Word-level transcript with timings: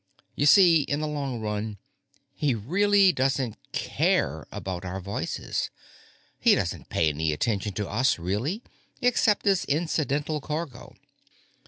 You 0.35 0.47
see, 0.47 0.81
in 0.81 0.99
the 0.99 1.07
long 1.07 1.41
run, 1.41 1.77
he 2.33 2.55
really 2.55 3.11
doesn't 3.11 3.55
care 3.71 4.47
about 4.51 4.83
our 4.83 4.99
voices. 4.99 5.69
He 6.39 6.55
doesn't 6.55 6.89
pay 6.89 7.09
any 7.09 7.31
attention 7.33 7.73
to 7.73 7.87
us, 7.87 8.17
really, 8.17 8.63
except 8.99 9.45
as 9.45 9.63
incidental 9.65 10.41
cargo. 10.41 10.95